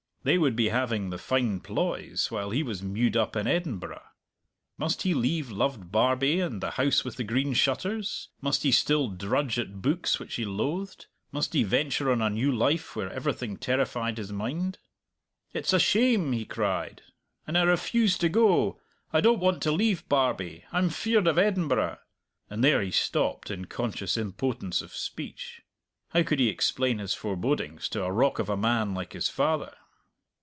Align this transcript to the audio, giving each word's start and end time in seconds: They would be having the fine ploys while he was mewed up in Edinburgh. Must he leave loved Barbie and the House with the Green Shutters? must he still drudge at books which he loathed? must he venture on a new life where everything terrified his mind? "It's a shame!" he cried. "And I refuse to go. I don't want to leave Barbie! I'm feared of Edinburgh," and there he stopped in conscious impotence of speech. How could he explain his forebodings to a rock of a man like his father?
They 0.23 0.37
would 0.37 0.55
be 0.55 0.69
having 0.69 1.09
the 1.09 1.17
fine 1.17 1.61
ploys 1.61 2.29
while 2.29 2.51
he 2.51 2.61
was 2.61 2.83
mewed 2.83 3.17
up 3.17 3.35
in 3.35 3.47
Edinburgh. 3.47 4.03
Must 4.77 5.01
he 5.01 5.15
leave 5.15 5.49
loved 5.49 5.91
Barbie 5.91 6.39
and 6.39 6.61
the 6.61 6.69
House 6.69 7.03
with 7.03 7.15
the 7.15 7.23
Green 7.23 7.53
Shutters? 7.55 8.29
must 8.39 8.61
he 8.61 8.71
still 8.71 9.07
drudge 9.07 9.57
at 9.57 9.81
books 9.81 10.19
which 10.19 10.35
he 10.35 10.45
loathed? 10.45 11.07
must 11.31 11.53
he 11.53 11.63
venture 11.63 12.11
on 12.11 12.21
a 12.21 12.29
new 12.29 12.51
life 12.51 12.95
where 12.95 13.11
everything 13.11 13.57
terrified 13.57 14.19
his 14.19 14.31
mind? 14.31 14.77
"It's 15.53 15.73
a 15.73 15.79
shame!" 15.79 16.33
he 16.33 16.45
cried. 16.45 17.01
"And 17.47 17.57
I 17.57 17.63
refuse 17.63 18.15
to 18.19 18.29
go. 18.29 18.79
I 19.11 19.21
don't 19.21 19.39
want 19.39 19.59
to 19.63 19.71
leave 19.71 20.07
Barbie! 20.07 20.65
I'm 20.71 20.91
feared 20.91 21.25
of 21.25 21.39
Edinburgh," 21.39 21.97
and 22.47 22.63
there 22.63 22.83
he 22.83 22.91
stopped 22.91 23.49
in 23.49 23.65
conscious 23.65 24.17
impotence 24.17 24.83
of 24.83 24.93
speech. 24.93 25.63
How 26.09 26.21
could 26.21 26.39
he 26.39 26.47
explain 26.49 26.99
his 26.99 27.15
forebodings 27.15 27.89
to 27.89 28.03
a 28.03 28.11
rock 28.11 28.37
of 28.37 28.49
a 28.49 28.55
man 28.55 28.93
like 28.93 29.13
his 29.13 29.27
father? 29.27 29.77